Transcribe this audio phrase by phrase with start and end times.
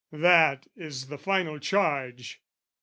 [0.11, 2.41] That is the final charge.